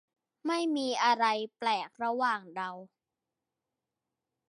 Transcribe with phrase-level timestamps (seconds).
[0.47, 1.25] ไม่มีอะไร
[1.57, 2.69] แปลกระหว่างเรา